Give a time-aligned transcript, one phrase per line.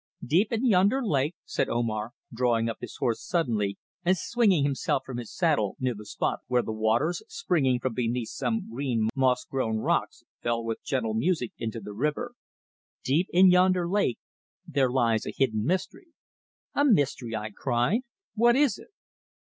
[0.25, 5.17] "Deep in yonder lake," said Omar, drawing up his horse suddenly and swinging himself from
[5.17, 9.77] his saddle near the spot where the waters, springing from beneath some green, moss grown
[9.77, 12.33] rocks, fell with gentle music into the river
[13.03, 14.17] "deep in yonder lake
[14.65, 16.07] there lies a hidden mystery."
[16.73, 18.01] "A mystery!" I cried.
[18.33, 18.89] "What is it?"